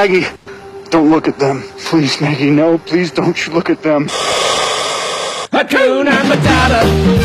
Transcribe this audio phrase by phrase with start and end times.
[0.00, 0.26] Maggie,
[0.88, 1.62] don't look at them.
[1.76, 2.78] Please, Maggie, no.
[2.78, 4.06] Please don't you look at them.
[5.52, 7.19] Hakuna Matata.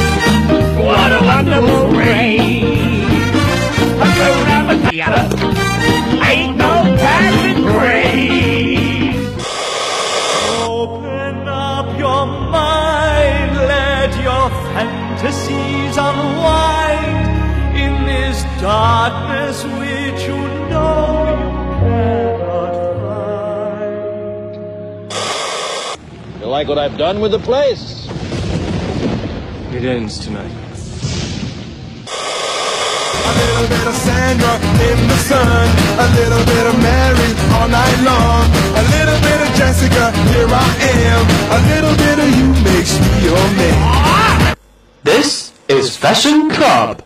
[26.55, 28.07] Like what I've done with the place?
[29.75, 30.55] It ends tonight.
[33.29, 34.55] A little bit of Sandra
[34.89, 35.67] in the sun,
[35.99, 38.43] a little bit of Mary all night long,
[38.81, 40.69] a little bit of Jessica, here I
[41.11, 41.23] am,
[41.57, 44.55] a little bit of you makes me your man.
[45.03, 47.04] This is Fashion Club.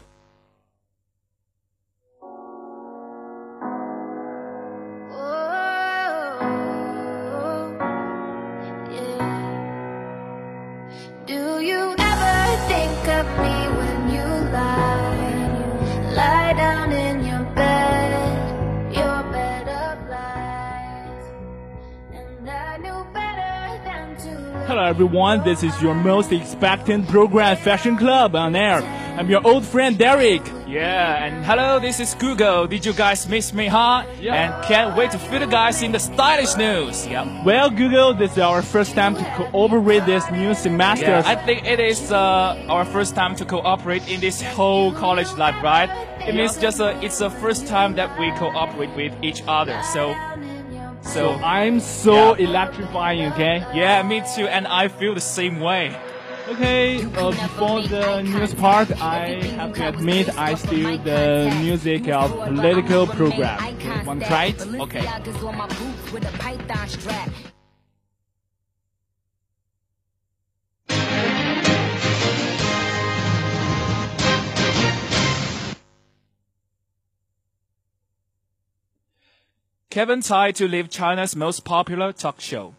[13.26, 14.30] Me when you?
[16.16, 21.26] Lie down in your bed, your bed of lies.
[22.14, 24.66] And I knew better than to.
[24.68, 28.82] Hello everyone, this is your most expectant program Fashion Club on air.
[29.18, 30.42] I'm your old friend Derek.
[30.70, 32.68] Yeah, and hello, this is Google.
[32.68, 34.06] Did you guys miss me, huh?
[34.22, 34.36] Yeah.
[34.36, 37.08] And can't wait to fit you guys in the stylish news.
[37.08, 37.44] Yeah.
[37.44, 41.08] Well, Google, this is our first time to cooperate this new semester.
[41.08, 45.32] Yeah, I think it is uh, our first time to cooperate in this whole college
[45.38, 45.90] life, right?
[46.28, 49.82] It means just uh, it's the first time that we cooperate with each other.
[49.92, 50.14] So,
[51.02, 52.46] so I'm so Yeah.
[52.48, 53.66] electrifying, okay?
[53.74, 55.96] yeah, me too, and I feel the same way.
[56.50, 62.32] Okay, uh, before the news part, I have to admit I steal the music of
[62.32, 63.78] political program.
[63.78, 64.62] To try it?
[64.62, 65.06] Okay.
[79.92, 82.74] Kevin Tsai to leave China's most popular talk show.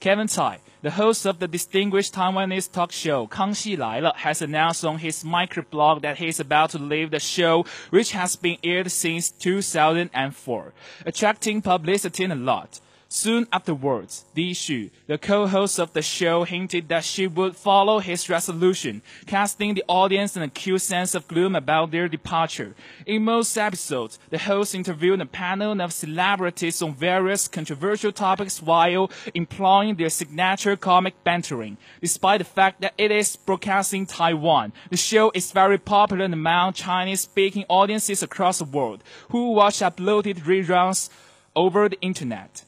[0.00, 4.96] Kevin Tsai, the host of the distinguished Taiwanese talk show Kangxi 来了, has announced on
[4.96, 9.30] his microblog that he is about to leave the show, which has been aired since
[9.30, 10.72] 2004,
[11.04, 12.80] attracting publicity a lot.
[13.12, 18.30] Soon afterwards, Di Xu, the co-host of the show, hinted that she would follow his
[18.30, 22.72] resolution, casting the audience an acute sense of gloom about their departure.
[23.06, 29.10] In most episodes, the host interviewed a panel of celebrities on various controversial topics while
[29.34, 31.78] employing their signature comic bantering.
[32.00, 36.74] Despite the fact that it is broadcast in Taiwan, the show is very popular among
[36.74, 41.10] Chinese-speaking audiences across the world who watch uploaded reruns
[41.56, 42.62] over the internet.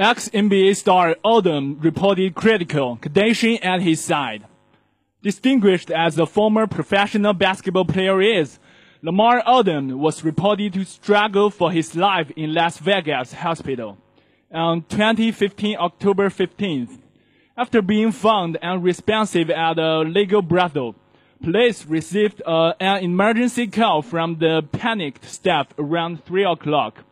[0.00, 4.46] Ex-NBA star Odom reported critical condition at his side.
[5.22, 8.58] Distinguished as a former professional basketball player is,
[9.02, 13.98] Lamar Odom was reported to struggle for his life in Las Vegas hospital
[14.50, 16.98] on 2015 October 15th.
[17.54, 20.94] After being found unresponsive at a legal brothel,
[21.42, 27.04] police received uh, an emergency call from the panicked staff around 3 o'clock.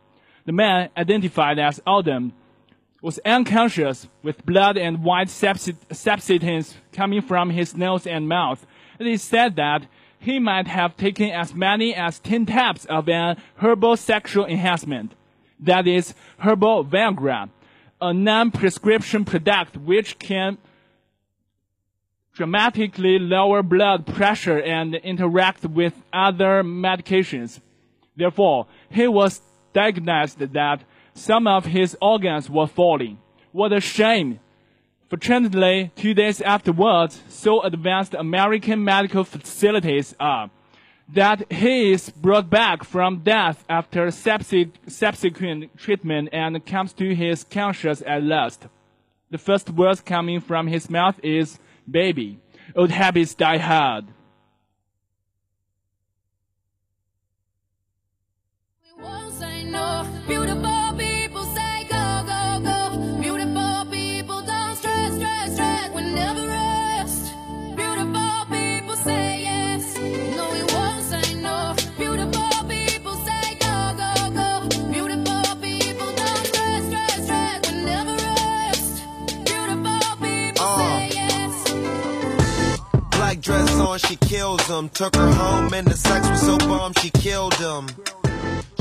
[0.46, 2.32] The man, identified as Odom,
[3.00, 8.66] was unconscious with blood and white substance coming from his nose and mouth.
[8.98, 9.86] It is said that
[10.18, 15.12] he might have taken as many as 10 tabs of an herbal sexual enhancement.
[15.60, 17.50] That is herbal Viagra,
[18.00, 20.58] a non-prescription product which can
[22.34, 27.60] dramatically lower blood pressure and interact with other medications.
[28.16, 29.40] Therefore, he was
[29.72, 30.82] diagnosed that
[31.18, 33.18] some of his organs were falling.
[33.52, 34.40] What a shame!
[35.08, 40.50] Fortunately, two days afterwards, so advanced American medical facilities are
[41.14, 48.02] that he is brought back from death after subsequent treatment and comes to his conscience
[48.06, 48.66] at last.
[49.30, 51.58] The first words coming from his mouth is,
[51.90, 52.38] baby,
[52.76, 54.04] old habits die hard.
[83.88, 84.88] On, she kills him.
[84.90, 87.88] Took her home and the sex was so bomb, she killed him.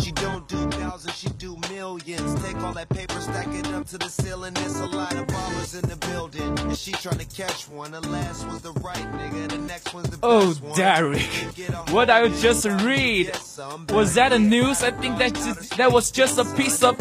[0.04, 2.42] She don't do thousands, she do millions.
[2.44, 4.54] Take all that paper, stack it up to the ceiling.
[4.54, 6.58] There's a lot of ballers in the building.
[6.60, 7.92] And she trying to catch one.
[7.92, 10.78] The last one's the right nigga, the next one's the Oh, best one.
[10.78, 11.22] Derek,
[11.92, 13.32] what I just read
[13.90, 14.84] was that a news?
[14.84, 15.34] I think that
[15.78, 16.96] that was just a piece of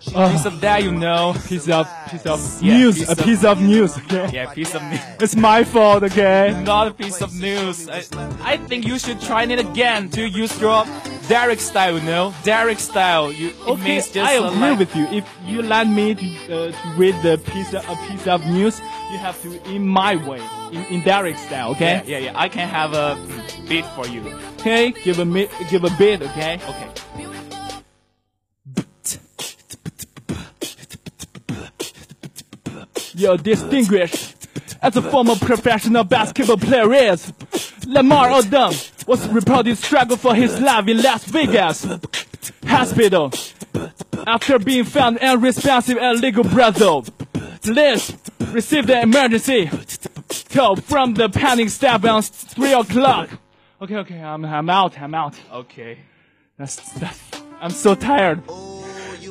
[0.00, 3.60] piece of that, you know, piece of piece of Yeah, news, piece a piece of
[3.60, 3.96] news.
[3.98, 5.00] Okay, yeah, piece of news.
[5.20, 6.02] it's my fault.
[6.04, 6.60] Okay.
[6.64, 7.88] Not a piece of news.
[7.88, 8.02] I,
[8.42, 10.84] I think you should try it again to use your
[11.28, 13.30] Derek style, you know, Derek style.
[13.30, 15.06] You, it Okay, means just I uh, agree like- with you.
[15.08, 18.80] If you let me to, uh, to read the piece of, a piece of news,
[19.12, 20.40] you have to in my way,
[20.72, 21.70] in, in Derek style.
[21.72, 22.02] Okay.
[22.06, 22.32] Yeah, yeah, yeah.
[22.34, 23.16] I can have a
[23.68, 24.22] beat for you.
[24.60, 24.92] Okay.
[25.04, 25.24] Give a
[25.70, 26.22] give a bit.
[26.22, 26.58] Okay.
[26.68, 26.88] Okay.
[33.20, 34.48] You're distinguished
[34.80, 37.30] as a former professional basketball player is.
[37.86, 41.86] Lamar Odom was reported struggle for his life in Las Vegas
[42.64, 43.30] hospital
[44.26, 47.04] after being found unresponsive at legal brothel.
[47.60, 48.16] Police
[48.52, 49.68] received an emergency
[50.48, 53.28] call from the panic staff around three o'clock.
[53.82, 54.98] Okay, okay, I'm I'm out.
[54.98, 55.34] I'm out.
[55.52, 55.98] Okay.
[56.56, 57.20] That's that's.
[57.60, 58.42] I'm so tired.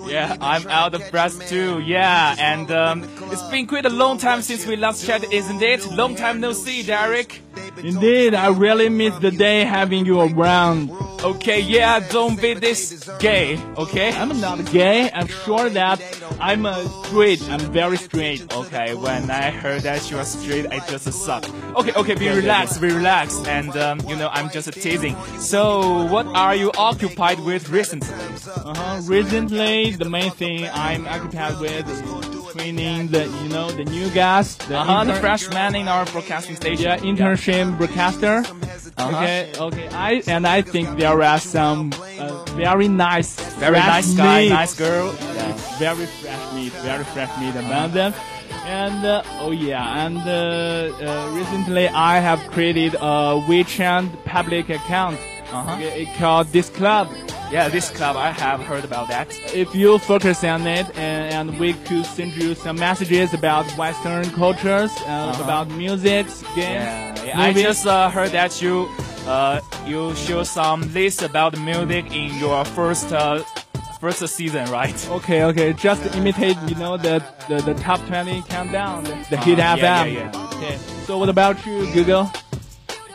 [0.07, 1.79] Yeah, I'm out of breath too.
[1.79, 5.91] Yeah, and um, it's been quite a long time since we last chatted, isn't it?
[5.91, 7.41] Long time no see, Derek.
[7.83, 10.91] Indeed, I really miss the day having you around.
[11.23, 14.11] Okay, yeah, don't be this gay, okay?
[14.13, 15.11] I'm not gay.
[15.11, 16.01] I'm sure that
[16.39, 17.41] I'm a straight.
[17.49, 18.53] I'm very straight.
[18.53, 21.43] Okay, when I heard that you are straight, I just suck.
[21.75, 25.15] Okay, okay, be relaxed, be relaxed, and um, you know I'm just teasing.
[25.39, 28.13] So, what are you occupied with recently?
[28.13, 29.01] Uh-huh.
[29.03, 34.55] Recently, the main thing I'm occupied with is training the, you know, the new guys.
[34.57, 36.85] The Uh-huh, the in our broadcasting station.
[36.85, 38.43] Yeah, internship broadcaster.
[38.97, 39.17] Uh-huh.
[39.17, 39.87] Okay, okay.
[39.89, 44.49] I and I think there are some uh, very nice, Very nice guy, meat.
[44.49, 45.13] nice girl.
[45.35, 48.13] Yeah, very fresh meat, very fresh meat among them.
[48.65, 55.17] And uh, oh yeah, and uh, uh, recently I have created a WeChat public account.
[55.51, 56.05] Uh-huh.
[56.19, 57.07] Called this club.
[57.51, 59.27] Yeah, this club, I have heard about that.
[59.55, 64.29] If you focus on it, and, and we could send you some messages about Western
[64.31, 65.43] cultures, uh, Uh-huh.
[65.43, 66.57] about music, games.
[66.57, 68.87] Yeah, yeah, I just uh, heard that you
[69.27, 73.41] uh, you show some list about music in your first uh,
[73.99, 74.97] first season, right?
[75.09, 75.73] Okay, okay.
[75.73, 79.81] Just imitate, you know, the the, the top 20 countdown, the, the hit Uh, FM.
[79.81, 80.53] yeah, yeah, yeah.
[80.53, 80.77] Okay.
[81.07, 82.29] So what about you, Google?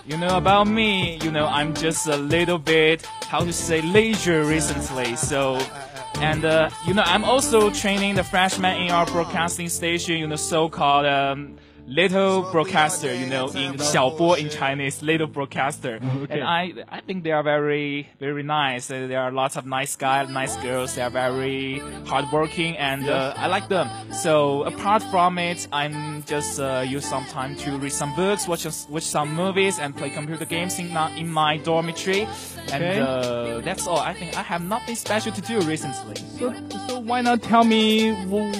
[0.06, 4.44] You know about me, you know I'm just a little bit how to say leisure
[4.44, 5.16] recently.
[5.16, 5.58] So,
[6.20, 10.18] and uh, you know I'm also training the freshmen in our broadcasting station.
[10.18, 11.56] You know, so-called um,
[11.88, 13.12] little broadcaster.
[13.12, 15.98] You know, in 小播 in Chinese, little broadcaster.
[16.24, 16.40] Okay.
[16.40, 18.88] And I I think they are very very nice.
[18.88, 20.94] Uh, There are lots of nice guys, nice girls.
[20.94, 23.88] They are very hardworking, and uh, I like them.
[24.12, 28.64] So apart from it, I'm just uh, use some time to read some books, watch
[28.88, 32.26] watch some movies, and play computer games in my, in my dormitory.
[32.72, 33.00] And Okay.
[33.00, 33.98] uh, that's all.
[33.98, 36.16] I think I have nothing special to do recently.
[36.38, 36.52] So,
[36.88, 38.12] so why not tell me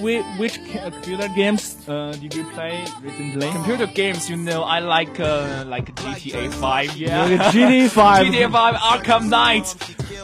[0.02, 3.50] which, which computer games uh, did you play recently?
[3.50, 6.96] Computer games, you know, I like uh, like GTA 5.
[6.96, 8.26] Yeah, GTA 5.
[8.32, 9.74] GTA 5, Arkham Knight,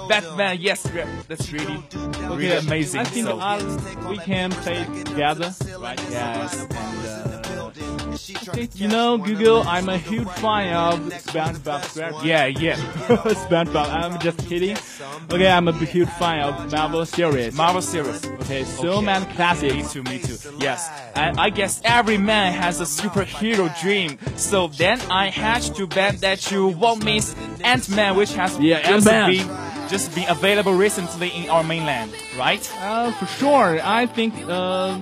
[0.08, 0.58] Batman.
[0.60, 0.82] Yes,
[1.28, 1.82] that's really
[2.36, 3.00] really amazing.
[3.00, 4.08] I think so.
[4.08, 6.00] We can play together, right?
[6.10, 7.39] Yes, and uh, Okay,
[8.74, 12.24] you know, Google, I'm a huge fan of SpongeBob SquarePants.
[12.24, 12.76] yeah, yeah.
[13.46, 14.76] SpongeBob, I'm just kidding.
[15.30, 17.54] Okay, I'm a huge fan of Marvel series.
[17.54, 18.24] Marvel series.
[18.42, 19.06] Okay, so Okay.
[19.06, 20.36] many Me too, me too.
[20.58, 24.18] Yes, and I guess every man has a superhero dream.
[24.36, 27.34] So then I had to bet that you won't miss
[27.64, 29.48] Ant-Man, which has Yeah, just been
[29.88, 32.62] just been available recently in our mainland, right?
[32.80, 33.80] Uh, for sure.
[33.82, 34.98] I think, uh,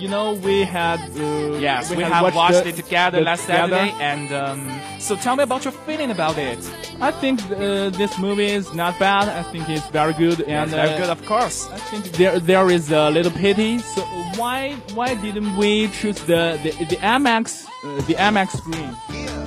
[0.00, 1.00] you know, we had.
[1.16, 3.76] Uh, yes, we, had have watched, watched the- it together last together.
[3.76, 6.58] Saturday, and um, so tell me about your feeling about it.
[7.00, 9.28] I think uh, this movie is not bad.
[9.28, 11.68] I think it's very good, and very uh, good, of course.
[11.70, 13.78] I think there there is a little pity.
[13.78, 14.02] So
[14.36, 18.90] why why didn't we choose the the, the IMAX uh, the IMAX screen?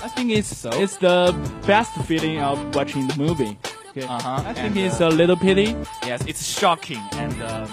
[0.04, 0.70] I think it's so?
[0.74, 1.34] it's the
[1.68, 3.58] best feeling of watching the movie.
[3.90, 4.04] Okay.
[4.08, 4.44] Uh-huh.
[4.46, 5.76] I think And, it's uh, a little pity.
[6.06, 7.68] Yes, it's shocking, and um,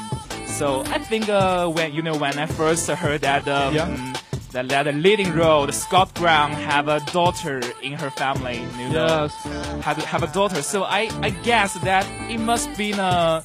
[0.58, 4.12] so I think uh, when you know when I first heard that um, Yeah.
[4.52, 9.28] that, that the leading role, Scott Brown, have a daughter in her family, you know,
[9.28, 9.84] Yes.
[9.84, 10.62] have have a daughter.
[10.62, 13.44] So I I guess that it must be a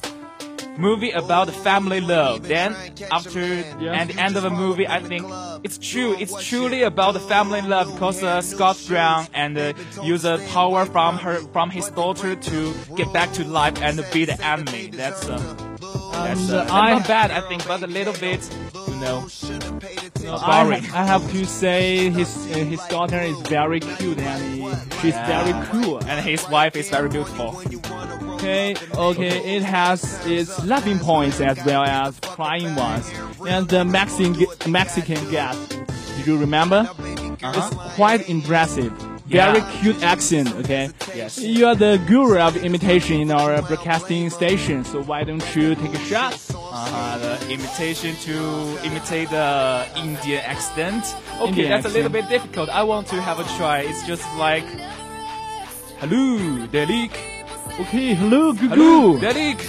[0.78, 2.48] movie about the family love.
[2.48, 2.74] Then
[3.10, 5.26] after and the end of the movie, I think
[5.62, 6.16] it's true.
[6.18, 10.86] It's truly about the family love because uh, Scott Brown and uh, use the power
[10.86, 12.58] from her from his daughter to
[12.96, 14.88] get back to life and beat the enemy.
[14.96, 15.71] That's uh,
[16.12, 18.40] that's uh, uh, I- not bad, I think, but a little bit,
[18.88, 19.26] you know,
[20.28, 20.84] I, boring.
[20.92, 24.60] I have to say his uh, his daughter is very cute and he,
[25.00, 25.98] she's very cool.
[26.04, 27.60] and his wife is very beautiful.
[28.34, 33.10] Okay, okay, it has its laughing points as well as crying ones.
[33.46, 34.36] And the Mexican
[34.70, 35.56] Mexican gas,
[36.16, 36.88] did you remember?
[37.44, 38.92] It's quite impressive.
[39.32, 39.80] Very Yeah.
[39.80, 40.90] cute accent, okay?
[41.16, 41.38] Yes.
[41.38, 45.94] You are the guru of imitation in our broadcasting station, so why don't you take
[45.94, 46.36] a shot?
[46.54, 48.36] Uh, the imitation to
[48.84, 51.02] imitate the Indian accent.
[51.40, 52.68] Okay, Indian that's a little bit difficult.
[52.68, 53.78] I want to have a try.
[53.80, 54.64] It's just like,
[56.00, 57.12] hello, Delik.
[57.80, 59.20] Okay, hello, Hello, Gugu.
[59.20, 59.60] Delik.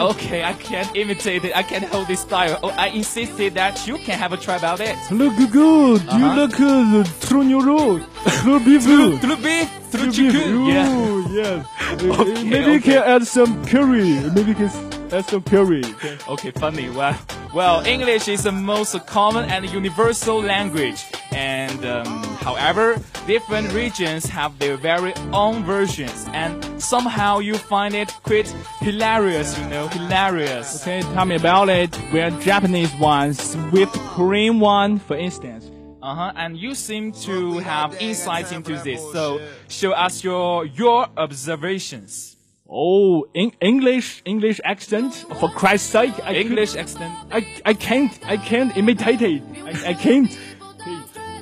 [0.00, 1.56] Okay, I can't imitate it.
[1.56, 2.56] I can't hold this style.
[2.62, 4.94] Oh, I insisted that you can have a try about it.
[5.10, 5.98] Hello, Gugu.
[5.98, 6.40] Do you Uh-huh.
[6.40, 8.06] look uh, through your road?
[8.42, 8.84] Through beef.
[8.84, 10.66] Through beef, through chicken.
[10.66, 11.26] Yeah.
[11.30, 11.66] Yes.
[12.02, 14.20] Okay, Maybe you can add some curry.
[14.34, 14.70] Maybe you can
[15.12, 15.84] add some curry.
[15.84, 16.16] Okay.
[16.28, 16.88] Okay, funny.
[16.88, 17.18] Well,
[17.52, 24.58] well, English is the most common and universal language, and um, however, different regions have
[24.58, 28.48] their very own versions, and somehow you find it quite
[28.80, 29.58] hilarious.
[29.58, 30.82] You know, hilarious.
[30.82, 31.98] Okay, tell me about it.
[32.12, 35.70] We're Japanese ones with Korean one, for instance.
[36.02, 36.32] Uh huh.
[36.34, 42.36] And you seem to have insights into this, so show us your your observations.
[42.74, 45.12] Oh, in English, English accent.
[45.38, 47.12] For Christ's sake, I English accent.
[47.30, 49.42] I, I can't, I can't imitate it.
[49.62, 50.30] I, I can't.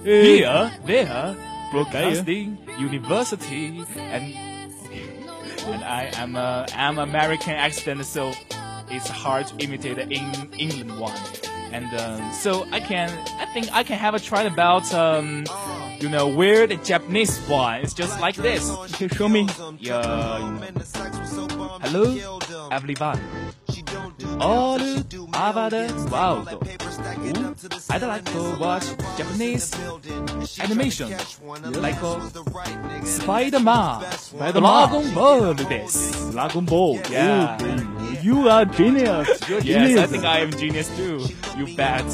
[0.01, 1.37] Uh, Here, there,
[1.73, 4.35] broadcasting, university, and
[5.67, 8.33] and I am a am American accent, so
[8.89, 11.19] it's hard to imitate the Eng- England one.
[11.73, 15.45] And um, so I can, I think I can have a try about um,
[16.01, 17.83] you know, weird Japanese one.
[17.83, 18.71] It's just like this.
[18.71, 19.49] Okay, show me.
[19.79, 20.01] Yeah.
[21.83, 22.39] Hello,
[22.73, 23.21] everyone.
[24.39, 26.49] All about the world.
[26.53, 27.55] Ooh,
[27.91, 28.85] I'd like to watch
[29.17, 29.73] Japanese
[30.61, 31.15] animation,
[31.81, 31.99] like
[33.05, 34.05] Spider-Man,
[34.37, 36.31] Dragon Ball this.
[36.33, 37.01] Dragon Ball.
[37.11, 37.59] Yeah.
[37.61, 38.23] Okay.
[38.23, 39.29] You are genius.
[39.49, 40.01] You're Yes, genius.
[40.01, 41.25] I think I am genius too.
[41.57, 42.05] You bet.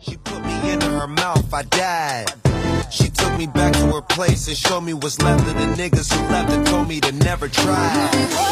[0.00, 2.39] She put me into her mouth, I died.
[2.90, 6.12] She took me back to her place and showed me what's left of the niggas
[6.12, 8.10] who left and told me to never try.
[8.10, 8.50] Damn.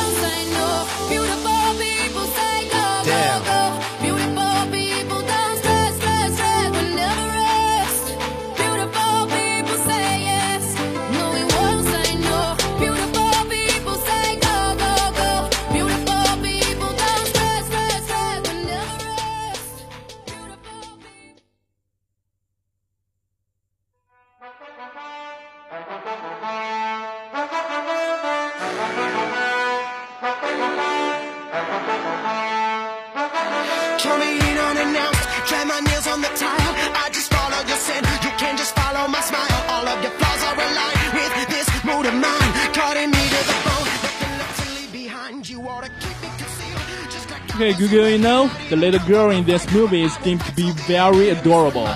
[36.40, 37.04] Nails on the tile.
[37.04, 38.04] I just follow your sin.
[38.22, 39.60] You can just follow my smile.
[39.68, 42.50] All of your flaws are aligned with this mood of mine.
[42.74, 43.88] Cutting me to the bone.
[44.02, 45.48] Nothing left to leave behind.
[45.48, 47.10] You ought to keep it concealed.
[47.10, 50.52] Just like Okay, Google, you know, the little girl in this movie is deemed to
[50.54, 51.86] be very adorable.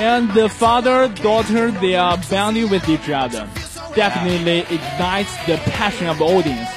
[0.00, 3.48] And the father, daughter, they are bonding with each other.
[3.94, 6.68] Definitely ignites the passion of the audience.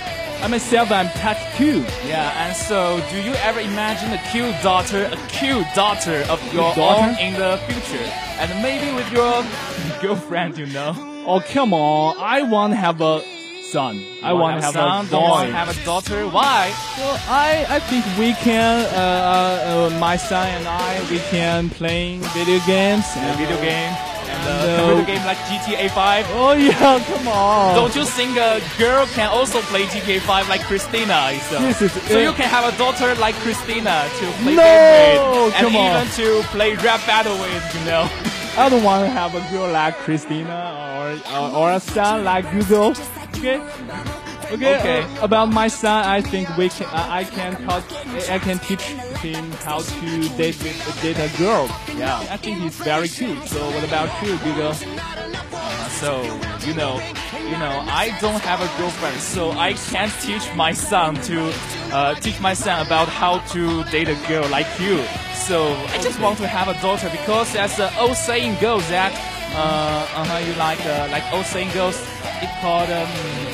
[0.46, 1.84] I myself, I'm touched too.
[2.06, 6.72] Yeah, and so do you ever imagine a cute daughter, a cute daughter of your
[6.76, 7.02] daughter?
[7.02, 8.04] own in the future?
[8.38, 9.44] And maybe with your
[10.04, 10.94] girlfriend, you know?
[11.26, 12.18] Oh, come on.
[12.20, 13.24] I want to have a
[13.72, 14.06] son.
[14.22, 16.28] I want to have have, son, a don't want to have a daughter.
[16.28, 16.72] Why?
[17.00, 21.72] Well, I, I think we can, uh, uh, uh, my son and I, we can
[21.72, 23.06] play video games.
[23.16, 24.15] A video game.
[24.36, 24.88] And the No.
[24.88, 26.26] computer game like GTA 5.
[26.34, 27.76] Oh yeah, come on.
[27.76, 31.32] Don't you think a girl can also play GTA 5 like Christina?
[31.50, 31.80] So, Yes,
[32.12, 35.64] so you uh, can have a daughter like Christina to play No, game with, and
[35.66, 35.88] come on.
[35.88, 37.64] even to play rap battle with.
[37.80, 38.10] You know.
[38.58, 40.58] I don't want to have a girl like Christina
[40.96, 42.94] or or, or a son like Google.
[43.36, 43.60] Okay.
[44.52, 44.80] Okay.
[44.80, 45.02] Okay.
[45.02, 46.88] uh, about my son, I think we can.
[46.88, 47.84] Uh, I can taught,
[48.30, 48.84] I can teach
[49.24, 51.68] him how to date with date a girl.
[51.98, 52.20] Yeah.
[52.30, 53.48] I think he's very cute.
[53.48, 54.74] So what about you, Google?
[55.54, 56.22] Uh, so
[56.66, 57.02] you know,
[57.46, 61.54] you know, I don't have a girlfriend, so I can't teach my son to
[61.92, 65.04] uh, teach my son about how to date a girl like you.
[65.34, 69.14] So I just want to have a daughter because, as the old saying goes, that
[69.54, 72.02] uh, uh you like uh, like old saying goes,
[72.42, 73.45] it called um,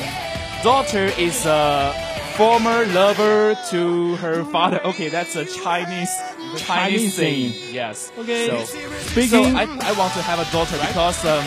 [0.62, 1.92] daughter is a
[2.36, 4.80] former lover to her father.
[4.92, 6.10] Okay, that's a Chinese
[6.56, 7.52] Chinese, Chinese saying.
[7.72, 8.12] Yes.
[8.18, 8.48] Okay.
[8.48, 8.64] So,
[9.12, 11.44] Speaking- so I, I want to have a daughter because um,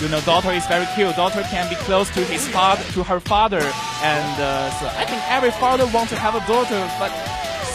[0.00, 1.14] you know daughter is very cute.
[1.16, 3.60] Daughter can be close to his father, to her father,
[4.02, 6.80] and uh, so I think every father wants to have a daughter.
[6.98, 7.12] But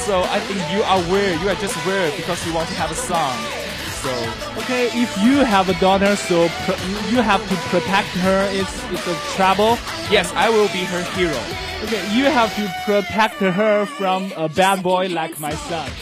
[0.06, 1.40] so I think you are weird.
[1.42, 3.67] You are just weird because you want to have a son.
[4.04, 4.14] So
[4.62, 8.48] Okay, if you have a daughter, so pr- you have to protect her.
[8.52, 9.78] It's it's a trouble.
[10.12, 11.40] yes, I will be her hero.
[11.84, 15.90] Okay, you have to protect her from a bad boy like my son.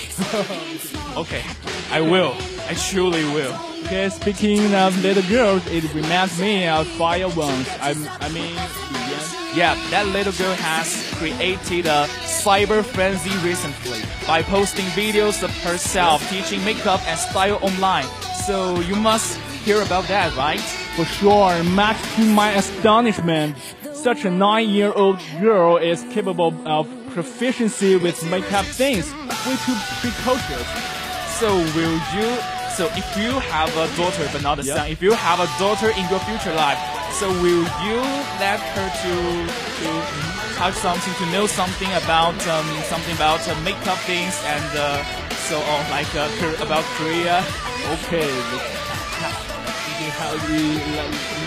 [1.15, 1.43] Okay,
[1.91, 2.35] I will.
[2.67, 3.55] I truly will.
[3.85, 7.29] Okay, speaking of little girls, it reminds me of Fire.
[7.79, 8.57] I, I mean.
[9.55, 12.07] Yeah, that little girl has created a
[12.43, 18.03] cyber frenzy recently by posting videos of herself teaching makeup and style online.
[18.45, 20.59] So you must hear about that, right?
[20.97, 23.55] For sure, much to my astonishment,
[23.93, 29.09] such a nine-year-old girl is capable of proficiency with makeup things.
[29.47, 30.67] Way too precocious.
[31.39, 32.54] So will you?
[32.77, 34.75] So if you have a daughter but not a Yeah.
[34.75, 36.79] son, if you have a daughter in your future life,
[37.19, 37.99] so will you
[38.43, 39.13] let her to
[39.81, 39.89] to
[40.59, 45.03] touch something, to know something about um, something about uh, makeup things and uh,
[45.47, 47.37] so on, like uh, about Korea?
[47.95, 48.27] Okay,
[50.19, 50.73] how do you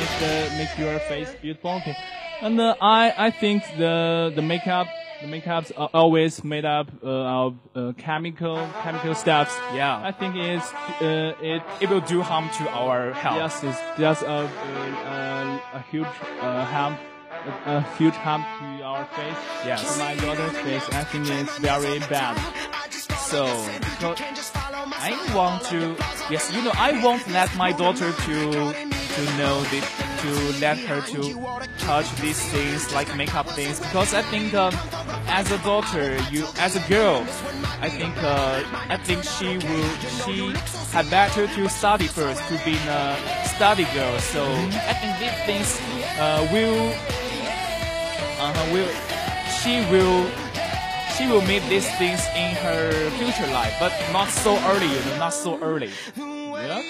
[0.00, 1.72] make the make your face beautiful?
[1.80, 1.96] Okay,
[2.40, 4.88] and uh, I I think the the makeup
[5.20, 9.54] the makeups are always made up uh, of uh, chemical chemical stuffs.
[9.74, 10.00] Yeah.
[10.02, 13.36] I think it's uh, it It will do harm to our health.
[13.36, 16.06] Yes, it's just a, a, a huge
[16.40, 16.96] uh, harm,
[17.66, 19.36] a, a huge harm to our face.
[19.64, 19.94] Yes.
[19.94, 22.36] To my daughter's face, I think it's very bad.
[23.28, 23.44] So
[25.00, 25.96] I want to,
[26.30, 28.34] yes, you know, I won't let my daughter to
[29.16, 29.84] to know this,
[30.22, 31.20] to let her to
[31.78, 34.74] touch these things like makeup things because I think um,
[35.28, 37.22] as a daughter, you as a girl,
[37.80, 39.90] I think uh, I think she will
[40.24, 40.52] she
[40.92, 43.16] had better to study first to be a
[43.54, 44.18] study girl.
[44.18, 44.44] So
[44.90, 45.80] I think these things
[46.18, 46.92] uh, will
[48.40, 48.90] uh, will
[49.60, 50.26] she will
[51.16, 55.18] she will meet these things in her future life, but not so early, you know,
[55.18, 55.90] not so early.
[56.16, 56.82] Yeah.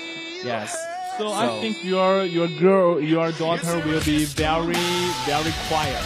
[0.44, 0.76] Yes.
[1.18, 4.86] So, I think your your girl, your daughter will be very
[5.26, 5.98] very quiet.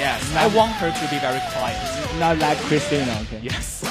[0.00, 1.76] Yes, I want her to be very quiet.
[2.16, 3.12] Not like Christina.
[3.28, 3.44] Okay.
[3.44, 3.84] Yes.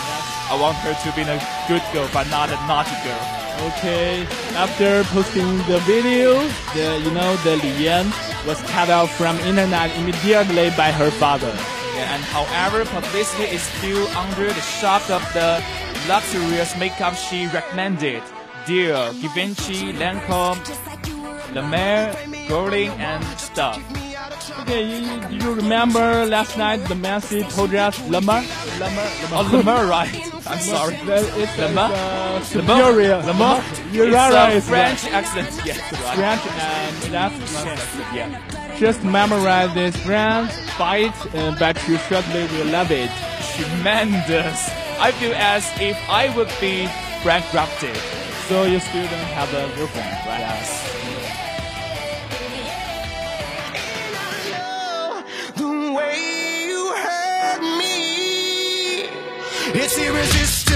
[0.50, 1.38] I want her to be a
[1.70, 3.22] good girl, but not a naughty girl.
[3.70, 4.26] Okay.
[4.58, 6.41] After posting the video,
[6.74, 8.10] the you know the Lian
[8.50, 11.54] was cut out from internet immediately by her father.
[11.93, 15.62] Yeah, and however, publicity is still under the shock of the
[16.10, 18.24] luxurious makeup she recommended.
[18.67, 20.60] Dior, Givenchy, Lancome,
[21.56, 22.13] La Mer,
[22.47, 23.80] Guerlain, and stuff.
[24.62, 28.41] Okay, you, you- remember last night the Messi told us Lamar?
[28.80, 29.08] Lamar?
[29.32, 30.13] Oh, La Mer, right.
[30.47, 30.95] I'm sorry.
[31.01, 31.93] It's, Le Mans?
[31.93, 33.17] uh, superior.
[33.25, 33.63] Le Mans?
[33.93, 35.13] You're It's a right, French right.
[35.13, 35.49] accent.
[35.65, 36.15] Yes, right.
[36.15, 38.75] French and that's Yeah.
[38.77, 43.10] Just memorize this brand, buy it, uh, but you certainly will love it.
[43.56, 44.69] Tremendous.
[44.99, 46.86] I feel as if I would be
[47.23, 47.97] bankrupted.
[48.48, 50.40] So you still don't have a girlfriend, right?
[50.40, 50.70] Yes.
[55.58, 56.16] The way
[56.66, 59.10] you hurt me,
[59.78, 60.66] it's irresistible.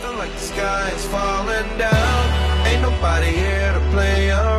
[0.00, 2.66] Feel like the sky is falling down.
[2.66, 4.51] Ain't nobody here to play around.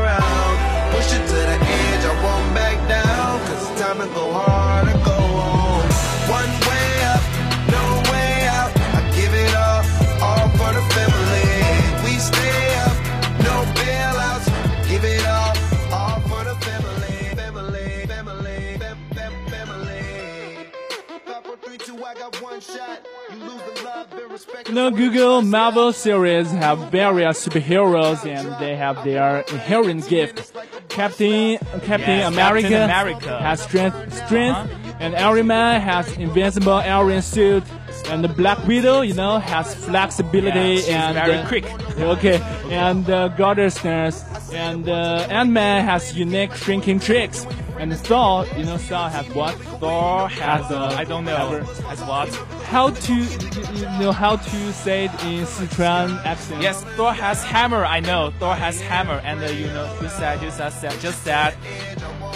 [24.54, 24.70] Love and respect.
[24.70, 30.54] You know, Google Marvel series have various superheroes and they have their inherent gift.
[30.90, 33.40] Captain Captain Yes, America, Captain America.
[33.40, 37.64] has strength, strength, and Iron Man has invincible iron suit,
[38.10, 41.66] and the Black Widow, you know, has flexibility Yeah, she's and very uh, quick.
[41.98, 47.46] Okay, and uh, goddessness, and uh, Ant Man has unique shrinking tricks,
[47.79, 49.55] and Thor, you know, Thor has what?
[49.81, 52.29] Thor has, uh, uh, I don't know, ever- has what?
[52.67, 53.27] How to you
[53.75, 56.63] you know how to say it in Sichuan accent?
[56.63, 57.85] Yes, Thor has hammer.
[57.85, 61.23] I know Thor has hammer, and uh, you know you said you said, said just
[61.23, 61.55] said.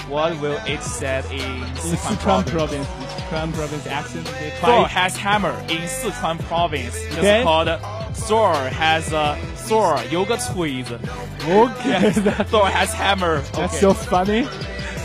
[0.09, 2.51] What will it said in in Sichuan Sichuan province?
[2.51, 4.27] province, Sichuan province accent.
[4.27, 6.95] They Thor try- has hammer in Sichuan province.
[7.07, 7.42] Just Okay.
[7.45, 7.68] called
[8.29, 9.37] Thor has a
[9.68, 10.99] Thor 有个锤子。
[11.49, 13.40] Okay, that- Thor has hammer.
[13.53, 13.81] that's Okay.
[13.81, 14.47] so funny.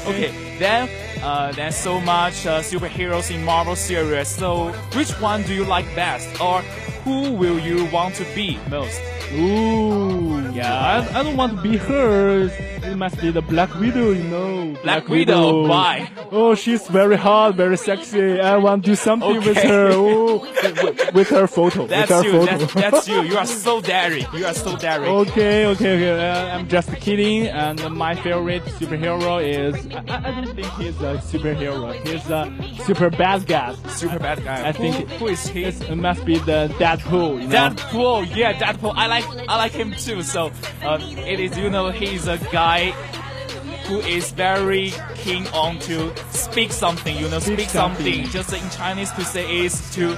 [0.04, 0.88] Okay, then
[1.22, 4.28] uh, there's so much uh, superheroes in Marvel series.
[4.28, 6.60] So which one do you like best, or
[7.04, 9.00] who will you want to be most?
[9.34, 10.72] Ooh, Yeah.
[11.12, 12.50] I, I don't want to be her.
[12.84, 14.76] It must be the Black Widow, you know.
[14.82, 16.10] Black Widow, why?
[16.30, 18.40] Oh, she's very hot, very sexy.
[18.40, 19.90] I want to do something with her.
[19.92, 20.40] Oh,
[20.84, 21.86] with, with her photo.
[21.86, 22.32] That's with her you.
[22.32, 22.56] photo.
[22.58, 23.22] That's, that's you.
[23.22, 24.26] You are so daring.
[24.34, 25.08] You are so daring.
[25.10, 26.28] Okay, okay, okay.
[26.30, 27.46] Uh, I'm just kidding.
[27.46, 31.94] And my favorite superhero is I, I I don't think he's a superhero.
[32.06, 33.74] He's a super bad guy.
[33.88, 34.68] Super bad guy.
[34.68, 35.64] I think Who- who is he?
[35.64, 37.42] It must be the Deadpool.
[37.42, 37.70] You know?
[37.70, 38.92] Deadpool, yeah, Deadpool.
[38.96, 40.22] I like, I like him too.
[40.22, 40.50] So,
[40.84, 42.92] um, it is, you know, he's a guy
[43.88, 47.16] who is very keen on to speak something.
[47.16, 48.14] You know, Speak speak, something.
[48.24, 48.30] something.
[48.30, 50.16] Just in Chinese to say is to,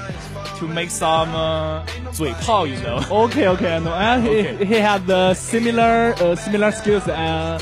[0.58, 3.00] to make some uh, 嘴炮, you know.
[3.24, 4.64] Okay, okay, no, and he, Okay.
[4.64, 7.58] he had the similar uh, similar skills uh,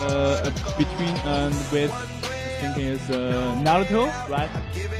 [0.00, 1.92] uh, between and with
[2.74, 4.48] think is uh, Naruto, right?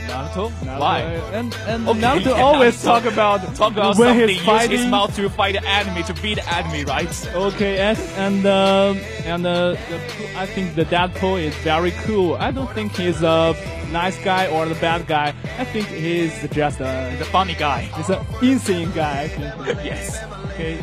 [0.08, 0.50] Naruto?
[0.50, 1.00] Naruto, Why?
[1.32, 2.85] And and Okay, Naruto yeah, always Naruto.
[3.02, 4.28] talk about Talk about when something.
[4.28, 7.28] he's Use his mouth to fight the enemy, to beat the enemy, right?
[7.35, 10.00] Okay, and and um, and uh, the,
[10.37, 12.35] I think the Deadpool is very cool.
[12.37, 13.54] I don't think he's a
[13.90, 15.35] nice guy or the bad guy.
[15.58, 17.82] I think he's just a The funny guy.
[17.96, 19.22] he's an insane guy.
[19.24, 19.85] I think.
[19.85, 20.22] yes.
[20.52, 20.78] Okay.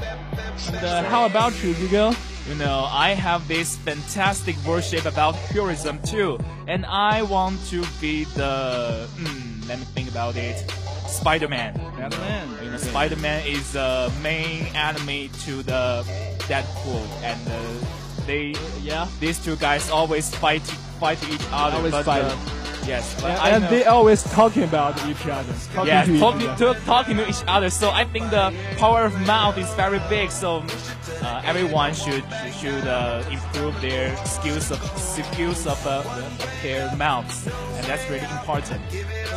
[0.67, 2.13] And, uh, how about you, Google?
[2.50, 8.24] You know, I have this fantastic worship about heroism too, and I want to be
[8.24, 9.08] the.
[9.18, 10.58] Hmm, let me think about it.
[11.08, 11.76] Spider-Man.
[11.76, 12.64] Spider-Man.
[12.64, 16.04] You know, Spider-Man is the main enemy to the
[16.50, 19.08] Deadpool, and uh, they, Yeah.
[19.20, 20.64] these two guys always fight
[21.00, 21.78] fight each other.
[21.78, 22.24] Always but, fight.
[22.24, 22.36] Uh,
[22.88, 25.54] yes, but And, I and know- they always talking about each other.
[25.76, 27.70] Talking yeah, to talking to, talking to each other.
[27.70, 30.32] So I think the power of mouth is very big.
[30.32, 30.64] So
[31.30, 32.24] uh, everyone should
[32.60, 38.26] should uh, improve their skills of skills of, uh, of their mouths, and that's really
[38.39, 38.82] important.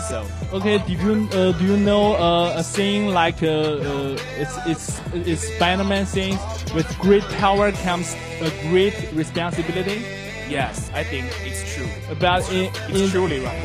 [0.08, 4.56] So Okay, did you uh, do you know uh, a saying like uh, uh, it's
[4.66, 6.38] it's it's Spider-Man scene
[6.74, 10.00] with great power comes a great responsibility.
[10.48, 11.88] yes, I think it's true.
[12.18, 13.62] But in, It's in truly right.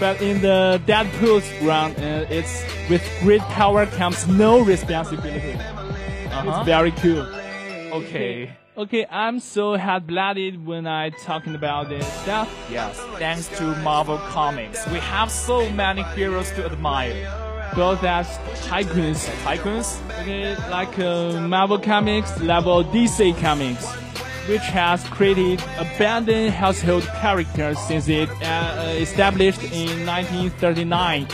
[0.00, 5.54] but in the Deadpool's round, uh, it's with great power comes no responsibility.
[5.54, 6.48] Uh-huh.
[6.50, 7.24] It's very cool.
[7.92, 8.52] Okay.
[8.78, 12.48] Okay, I'm so hot-blooded when I talking about this stuff.
[12.70, 17.12] Yes, thanks to Marvel Comics, we have so many heroes to admire.
[17.74, 18.28] Both as
[18.68, 23.84] tycoons, Tycoons, okay, like uh, Marvel Comics level DC Comics,
[24.48, 31.26] which has created abandoned household characters since it uh, established in 1939.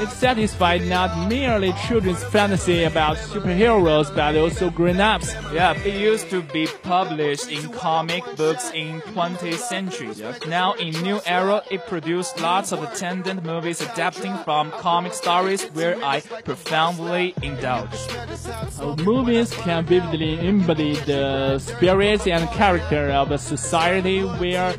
[0.00, 5.34] It satisfied not merely children's fantasy about superheroes, but also grown-ups.
[5.52, 10.08] Yeah, it used to be published in comic books in 20th century.
[10.48, 16.02] Now in new era, it produced lots of attendant movies adapting from comic stories where
[16.02, 17.98] I profoundly indulge.
[18.80, 24.72] Uh, movies can vividly embody the spirits and character of a society where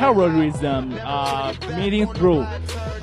[0.00, 2.46] heroism are meeting through.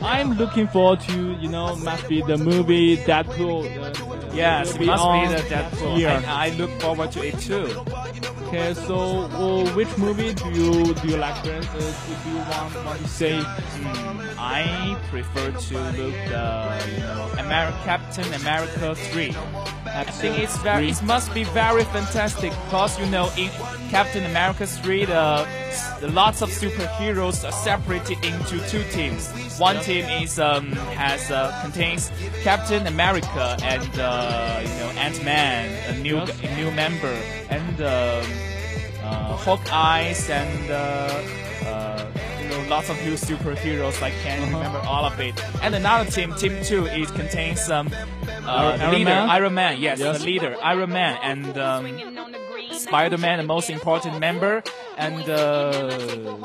[0.02, 3.63] I'm looking forward to, you know, must be the movie Deadpool.
[3.81, 5.97] Uh, Yes, it must be the Deadpool.
[5.97, 6.10] Here.
[6.10, 7.67] And I look forward to it too.
[8.47, 8.97] Okay, so
[9.28, 11.43] uh, which movie do you do you like?
[11.43, 16.45] For instance, if you want want to say, mm, I prefer to look the
[16.91, 19.36] you know Amer Captain America three.
[19.86, 23.50] I think it's very it must be very fantastic because you know in
[23.89, 25.45] Captain America three the
[26.00, 29.30] the lots of superheroes are separated into two teams.
[29.60, 32.12] One team is um, has uh, contains
[32.43, 34.27] Captain America and uh,
[34.62, 37.16] you know Ant Man, a new a new member,
[37.50, 38.26] and um,
[39.04, 40.78] uh, Hawkeyes and uh,
[41.70, 42.06] uh,
[42.42, 44.02] you know lots of new superheroes.
[44.02, 44.58] I can't Uh-huh.
[44.58, 45.36] remember all of it.
[45.63, 47.88] And another team, Team Two, it contains um,
[48.46, 49.30] uh, Iron leader, Man?
[49.30, 49.74] Iron Man.
[49.82, 50.20] Yes, Yes.
[50.20, 51.58] the leader, Iron Man, and.
[51.58, 51.84] Um,
[52.72, 54.62] Spider-Man, the most important member,
[54.98, 56.38] and uh,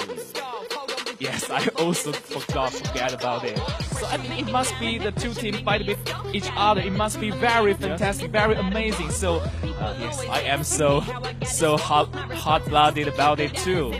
[1.22, 3.58] yes, I also forgot forget about it.
[3.98, 5.98] So I mean, it must be the two teams fight with
[6.35, 6.80] each other.
[6.80, 9.11] It must be very fantastic, very amazing.
[9.11, 11.02] So uh, yes, I am so
[11.44, 12.08] so hot
[12.44, 13.94] hot-blooded about it too.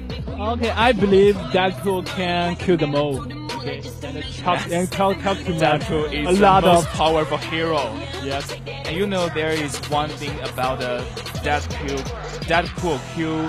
[0.52, 3.16] Okay, I believe Deadpool can kill them all.
[3.58, 4.72] Okay, and Yes.
[4.72, 7.82] and to Deadpool a is lot the most of powerful hero.
[8.24, 8.44] yes.
[8.66, 10.94] And you know there is one thing about the
[11.46, 12.00] Deadpool.
[12.50, 13.48] Deadpool kill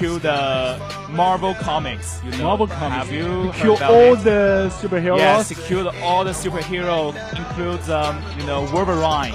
[0.00, 2.20] kill the Marvel comics.
[2.24, 2.96] You know, Marvel comics.
[2.96, 4.24] Have you kill heard about all it?
[4.24, 5.18] the superheroes?
[5.18, 9.34] Yes, he killed all the superhero, includes um, you know Wolverine.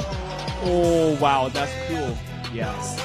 [0.64, 2.18] Oh wow, that's cool.
[2.52, 3.00] Yes.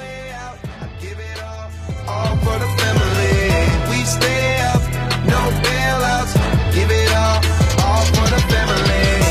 [2.09, 3.31] all for the family.
[3.91, 4.83] We stay up,
[5.29, 6.33] no bailouts.
[6.75, 7.39] Give it all,
[7.85, 9.30] all for the family.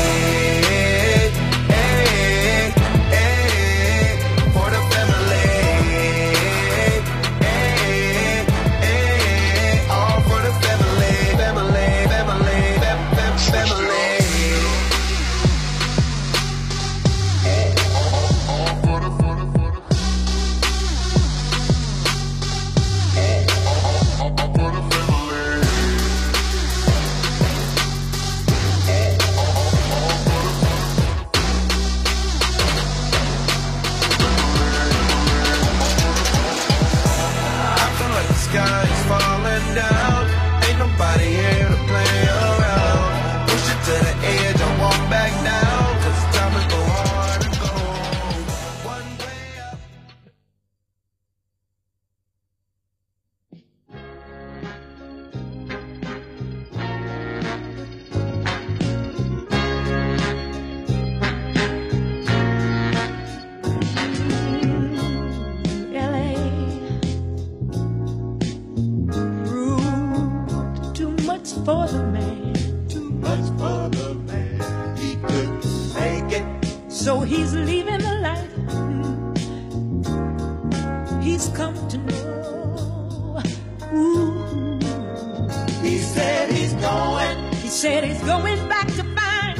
[88.70, 89.56] Back to find.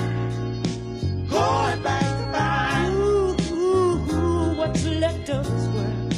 [1.29, 2.95] going back to find.
[2.95, 6.11] Ooh, ooh, ooh, what's left of this world?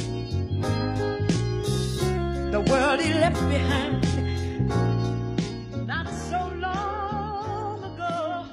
[2.53, 4.03] The world he left behind.
[5.87, 8.45] Not so long ago.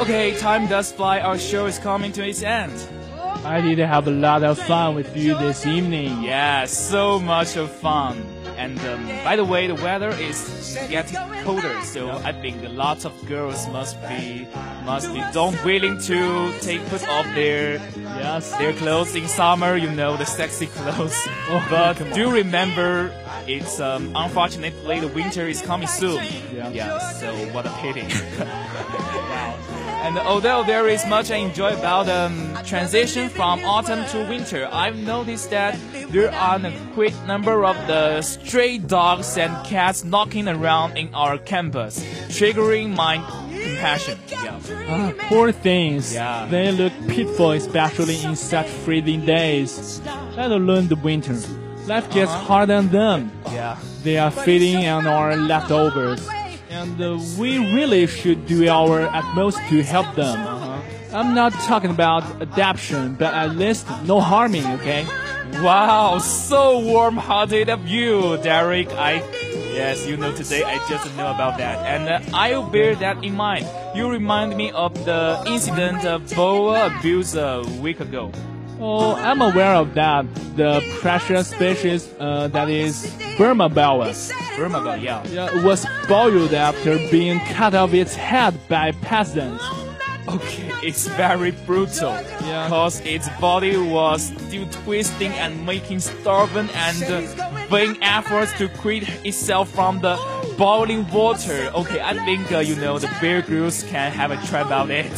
[0.00, 1.20] Okay, time does fly.
[1.20, 2.74] Our show is coming to its end.
[3.14, 6.22] Oh, I did have a lot of fun with you this evening.
[6.24, 8.39] Yeah, so much of fun.
[8.60, 13.12] And um, by the way, the weather is getting colder, so I think lots of
[13.26, 14.46] girls must be
[14.84, 18.52] must be don't willing to take put off their Yes.
[18.60, 19.76] their clothes in summer.
[19.76, 21.16] You know the sexy clothes.
[21.52, 23.10] Oh, but do remember,
[23.48, 26.22] it's um, unfortunately the winter is coming soon.
[26.54, 26.68] Yeah.
[26.70, 26.98] Yeah.
[27.18, 28.06] So what a pity.
[30.02, 34.68] And although there is much I enjoy about the um, transition from autumn to winter,
[34.72, 35.78] I've noticed that
[36.10, 41.36] there are a great number of the stray dogs and cats knocking around in our
[41.38, 43.16] campus, triggering my
[43.50, 44.18] compassion.
[44.28, 44.58] Yeah.
[44.88, 46.14] Ah, poor things.
[46.14, 46.46] Yeah.
[46.50, 50.00] They look pitiful, especially in such freezing days.
[50.36, 51.36] Let alone the winter.
[51.86, 52.44] Life gets Uh-huh.
[52.46, 53.30] hard on them.
[53.52, 53.76] Yeah.
[54.02, 56.26] They are feeding on our leftovers.
[56.70, 60.38] And uh, we really should do our utmost to help them.
[60.38, 60.80] Uh-huh.
[61.12, 65.04] I'm not talking about adoption, but at least no harming, okay?
[65.54, 68.88] Wow, so warm-hearted of you, Derek.
[68.92, 69.14] I,
[69.74, 73.34] yes, you know today I just know about that, and uh, I'll bear that in
[73.34, 73.66] mind.
[73.96, 78.30] You remind me of the incident of boa abuse a week ago.
[78.82, 80.24] Oh, I'm aware of that.
[80.56, 84.14] The precious species uh, that is Burma boa.
[84.56, 85.22] Burma boa, yeah.
[85.28, 89.62] Yeah, was spoiled after being cut off its head by peasants.
[90.28, 92.12] Okay, it's very brutal.
[92.12, 92.64] Yeah.
[92.64, 99.08] Because its body was still twisting and making stubborn and uh, vain efforts to create
[99.26, 100.16] itself from the
[100.56, 101.70] boiling water.
[101.74, 105.12] Okay, I think uh, you know the Bear Grylls can have a try about it.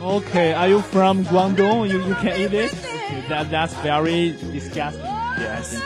[0.00, 1.88] Okay, are you from Guangdong?
[1.88, 2.91] You, you can eat it?
[3.06, 5.02] Okay, that, that's very disgusting.
[5.02, 5.80] Yes.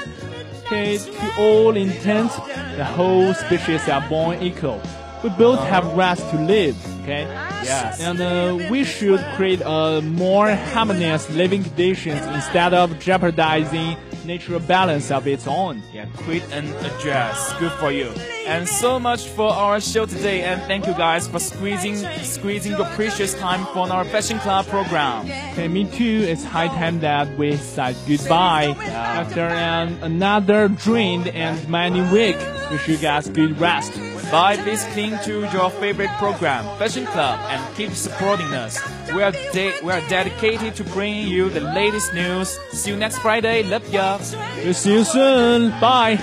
[0.66, 2.36] Okay, to all intents,
[2.76, 4.80] the whole species are born equal.
[5.22, 7.22] We both have rights to live, okay?
[7.64, 8.00] Yes.
[8.00, 13.96] And uh, we should create a more harmonious living conditions instead of jeopardizing
[14.26, 15.82] natural balance of its own.
[15.92, 17.54] Yeah, quit and address.
[17.58, 18.08] Good for you.
[18.46, 20.42] And so much for our show today.
[20.42, 25.24] And thank you guys for squeezing squeezing your precious time for our Fashion Club program.
[25.52, 26.24] Okay, me too.
[26.28, 28.76] It's high time that we said goodbye.
[28.86, 32.36] After an, another drained and many week,
[32.70, 33.92] Wish you guys good rest.
[34.30, 34.56] Bye.
[34.56, 38.78] Please cling to your favorite program, Fashion Club, and keep supporting us.
[39.14, 42.58] We are de- we are dedicated to bringing you the latest news.
[42.72, 43.62] See you next Friday.
[43.62, 44.18] Love ya.
[44.64, 45.70] We'll see you soon.
[45.80, 46.18] Bye.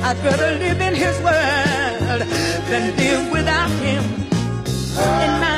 [0.00, 2.22] I'd rather live in his world
[2.70, 5.57] than live without him in mine.